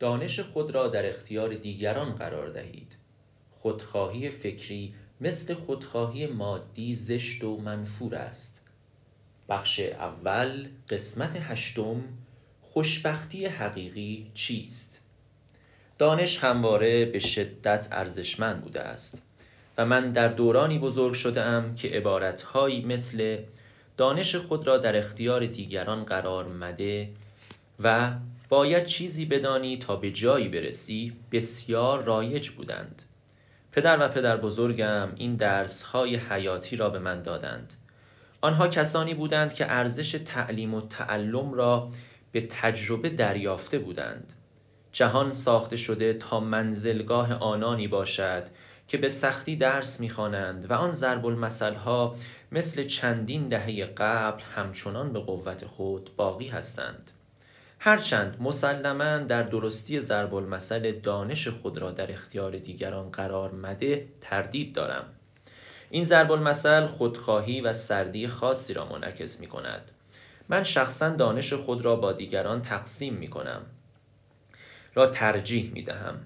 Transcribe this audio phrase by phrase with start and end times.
[0.00, 2.96] دانش خود را در اختیار دیگران قرار دهید.
[3.50, 8.60] خودخواهی فکری مثل خودخواهی مادی زشت و منفور است.
[9.48, 12.02] بخش اول قسمت هشتم
[12.62, 15.04] خوشبختی حقیقی چیست؟
[15.98, 19.22] دانش همواره به شدت ارزشمند بوده است
[19.78, 23.38] و من در دورانی بزرگ شده ام که عبارتهایی مثل
[23.96, 27.08] دانش خود را در اختیار دیگران قرار مده
[27.82, 28.12] و
[28.48, 33.02] باید چیزی بدانی تا به جایی برسی بسیار رایج بودند.
[33.72, 37.72] پدر و پدر بزرگم این درس های حیاتی را به من دادند.
[38.40, 41.90] آنها کسانی بودند که ارزش تعلیم و تعلم را
[42.32, 44.32] به تجربه دریافته بودند.
[44.92, 48.42] جهان ساخته شده تا منزلگاه آنانی باشد
[48.88, 52.16] که به سختی درس می‌خوانند و آن ضرب المثل ها
[52.52, 57.10] مثل چندین دهه قبل همچنان به قوت خود باقی هستند.
[57.82, 64.74] هرچند مسلما در درستی ضرب المثل دانش خود را در اختیار دیگران قرار مده تردید
[64.74, 65.04] دارم.
[65.90, 69.90] این ضرب المثل خودخواهی و سردی خاصی را منعکس می کند
[70.48, 73.62] من شخصا دانش خود را با دیگران تقسیم می کنم
[74.94, 76.20] را ترجیح می دهم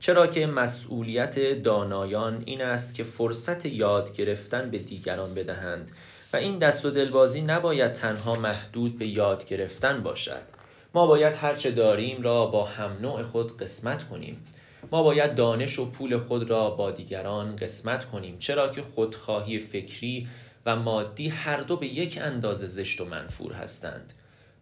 [0.00, 5.90] چرا که مسئولیت دانایان این است که فرصت یاد گرفتن به دیگران بدهند
[6.32, 10.53] و این دست و دلبازی نباید تنها محدود به یاد گرفتن باشد.
[10.94, 14.44] ما باید هرچه داریم را با هم نوع خود قسمت کنیم.
[14.92, 20.28] ما باید دانش و پول خود را با دیگران قسمت کنیم چرا که خودخواهی فکری
[20.66, 24.12] و مادی هر دو به یک اندازه زشت و منفور هستند.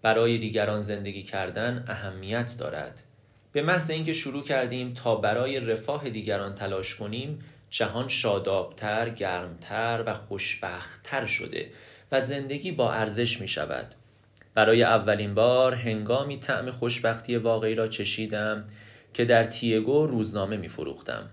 [0.03, 3.03] برای دیگران زندگی کردن اهمیت دارد.
[3.53, 7.39] به محض اینکه شروع کردیم تا برای رفاه دیگران تلاش کنیم
[7.71, 11.71] جهان شادابتر، گرمتر و خوشبختتر شده
[12.13, 13.95] و زندگی با ارزش می شود
[14.55, 18.65] برای اولین بار هنگامی طعم خوشبختی واقعی را چشیدم
[19.15, 21.31] که در تیگو روزنامه می فروختم.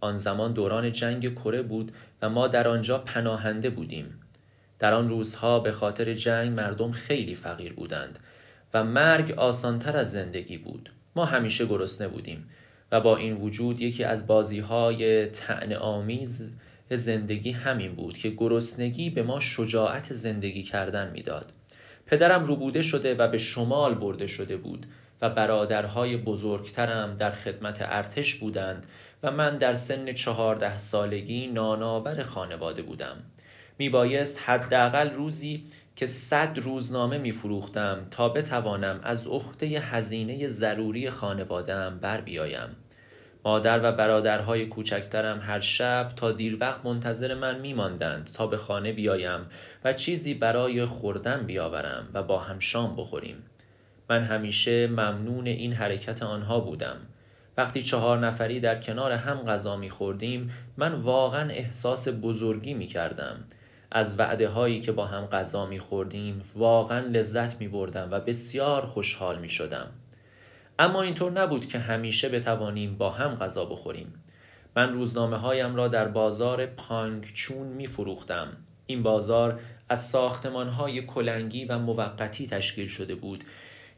[0.00, 4.20] آن زمان دوران جنگ کره بود و ما در آنجا پناهنده بودیم.
[4.78, 8.18] در آن روزها به خاطر جنگ مردم خیلی فقیر بودند
[8.74, 10.90] و مرگ آسانتر از زندگی بود.
[11.16, 12.48] ما همیشه گرسنه بودیم
[12.92, 16.56] و با این وجود یکی از بازی های تن آمیز
[16.90, 21.52] زندگی همین بود که گرسنگی به ما شجاعت زندگی کردن می‌داد.
[22.06, 24.86] پدرم روبوده شده و به شمال برده شده بود
[25.22, 28.86] و برادرهای بزرگترم در خدمت ارتش بودند
[29.22, 33.16] و من در سن چهارده سالگی ناناور خانواده بودم.
[33.78, 35.64] میبایست حداقل روزی
[35.96, 42.68] که صد روزنامه میفروختم تا بتوانم از عهده هزینه ضروری خانوادهام بر بیایم.
[43.44, 48.92] مادر و برادرهای کوچکترم هر شب تا دیر وقت منتظر من میماندند تا به خانه
[48.92, 49.40] بیایم
[49.84, 53.36] و چیزی برای خوردن بیاورم و با هم شام بخوریم.
[54.10, 56.96] من همیشه ممنون این حرکت آنها بودم.
[57.56, 63.36] وقتی چهار نفری در کنار هم غذا می خوردیم من واقعا احساس بزرگی می کردم
[63.90, 68.86] از وعده هایی که با هم غذا می خوردیم واقعا لذت می بردم و بسیار
[68.86, 69.86] خوشحال می شدم
[70.78, 74.14] اما اینطور نبود که همیشه بتوانیم با هم غذا بخوریم.
[74.76, 78.48] من روزنامه هایم را در بازار پانگچون می فروختم
[78.86, 83.44] این بازار از ساختمان های کلنگی و موقتی تشکیل شده بود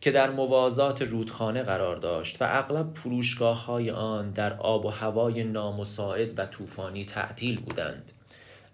[0.00, 5.44] که در موازات رودخانه قرار داشت و اغلب فروشگاه های آن در آب و هوای
[5.44, 8.12] نامساعد و طوفانی تعطیل بودند.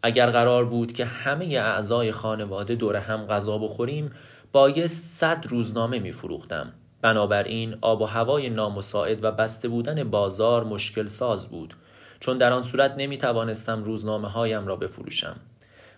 [0.03, 4.11] اگر قرار بود که همه اعضای خانواده دور هم غذا بخوریم
[4.53, 6.73] بایست صد روزنامه می فروختم
[7.03, 11.75] بنابراین آب و هوای نامساعد و بسته بودن بازار مشکل ساز بود.
[12.21, 15.37] چون در آن صورت نمی توانستم روزنامه هایم را بفروشم.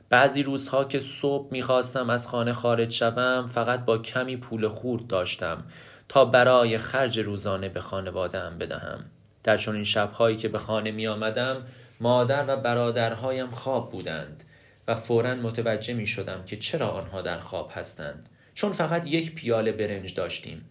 [0.08, 5.64] بعضی روزها که صبح می‌خواستم از خانه خارج شوم فقط با کمی پول خورد داشتم
[6.08, 9.04] تا برای خرج روزانه به خانوادهام بدهم.
[9.44, 11.56] در چنین شبهایی که به خانه می آمدم
[12.00, 14.44] مادر و برادرهایم خواب بودند
[14.88, 18.28] و فورا متوجه می شدم که چرا آنها در خواب هستند.
[18.54, 20.64] چون فقط یک پیاله برنج داشتیم.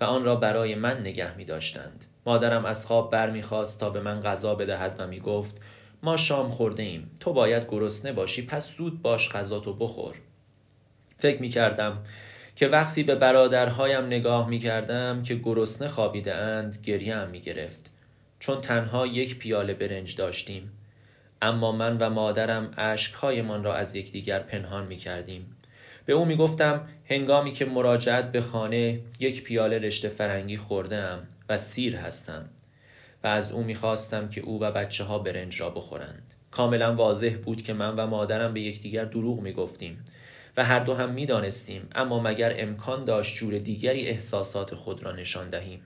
[0.00, 4.20] و آن را برای من نگه می داشتند مادرم از خواب برمیخواست تا به من
[4.20, 5.60] غذا بدهد و می گفت
[6.02, 10.14] ما شام خورده ایم تو باید گرسنه باشی پس زود باش غذاتو بخور.
[11.18, 11.98] فکر می کردم
[12.56, 17.90] که وقتی به برادرهایم نگاه می کردم که گرسنه خوابیده اند گریم می گرفت
[18.38, 20.72] چون تنها یک پیاله برنج داشتیم.
[21.42, 25.53] اما من و مادرم عشقهایمان را از یکدیگر پنهان می کردیم
[26.06, 31.18] به او می گفتم هنگامی که مراجعت به خانه یک پیاله رشته فرنگی خوردم
[31.48, 32.48] و سیر هستم
[33.24, 36.34] و از او می‌خواستم که او و بچه ها برنج را بخورند.
[36.50, 40.04] کاملا واضح بود که من و مادرم به یکدیگر دروغ می‌گفتیم
[40.56, 45.50] و هر دو هم می‌دانستیم اما مگر امکان داشت جور دیگری احساسات خود را نشان
[45.50, 45.80] دهیم؟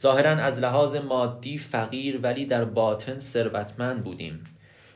[0.00, 4.44] ظاهرا از لحاظ مادی فقیر ولی در باطن ثروتمند بودیم.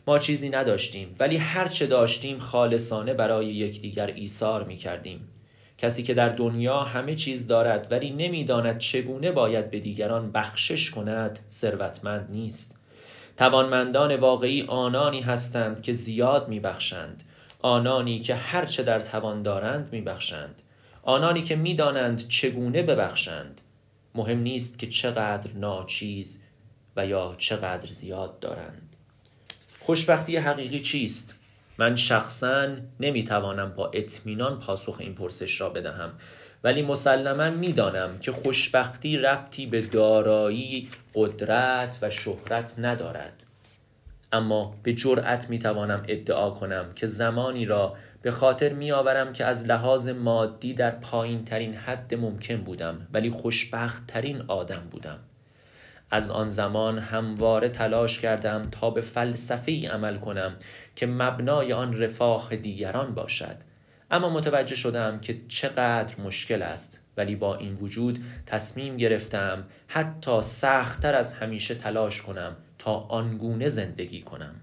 [0.06, 5.28] ما چیزی نداشتیم ولی هر چه داشتیم خالصانه برای یکدیگر ایثار می کردیم
[5.78, 11.38] کسی که در دنیا همه چیز دارد ولی نمی‌داند چگونه باید به دیگران بخشش کند
[11.50, 12.78] ثروتمند نیست.
[13.36, 17.22] توانمندان واقعی آنانی هستند که زیاد میبخشند.
[17.62, 20.62] آنانی که هرچه در توان دارند میبخشند.
[21.02, 23.60] آنانی که می‌دانند چگونه ببخشند.
[24.14, 26.38] مهم نیست که چقدر ناچیز
[26.96, 28.94] و یا چقدر زیاد دارند.
[29.84, 31.34] خوشبختی حقیقی چیست؟
[31.78, 32.69] من شخصا
[33.00, 36.10] نمی‌توانم با اطمینان پاسخ این پرسش را بدهم
[36.64, 43.44] ولی مسلما می‌دانم که خوشبختی ربطی به دارایی قدرت و شهرت ندارد.
[44.32, 50.08] اما به جرأت می‌توانم ادعا کنم که زمانی را به خاطر میآورم که از لحاظ
[50.08, 55.19] مادی در پایین ترین حد ممکن بودم ولی خوشبخت ترین آدم بودم.
[56.14, 60.56] از آن زمان همواره تلاش کردم تا به فلسفه ای عمل کنم
[60.96, 63.56] که مبنای آن رفاه دیگران باشد.
[64.11, 67.00] اما متوجه شدم که چقدر مشکل است.
[67.16, 74.22] ولی با این وجود تصمیم گرفتم حتی سختتر از همیشه تلاش کنم تا آنگونه زندگی
[74.22, 74.55] کنم.